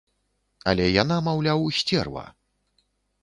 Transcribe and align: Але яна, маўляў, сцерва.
Але 0.71 0.85
яна, 1.01 1.17
маўляў, 1.27 1.61
сцерва. 1.79 2.23